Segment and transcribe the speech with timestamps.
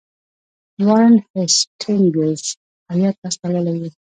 [0.85, 2.41] وارن هیسټینګز
[2.93, 3.89] هیات استولی وو.